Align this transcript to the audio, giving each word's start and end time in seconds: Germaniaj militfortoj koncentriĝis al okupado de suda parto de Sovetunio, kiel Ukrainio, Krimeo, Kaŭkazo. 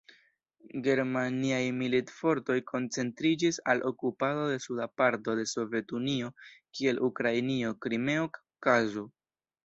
Germaniaj 0.85 1.57
militfortoj 1.81 2.55
koncentriĝis 2.71 3.59
al 3.73 3.83
okupado 3.89 4.47
de 4.51 4.55
suda 4.63 4.87
parto 5.01 5.35
de 5.41 5.43
Sovetunio, 5.51 6.31
kiel 6.79 7.03
Ukrainio, 7.09 7.75
Krimeo, 7.85 8.25
Kaŭkazo. 8.41 9.05